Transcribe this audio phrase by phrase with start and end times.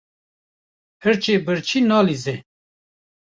[1.03, 2.35] Hirçê birçî nalîze.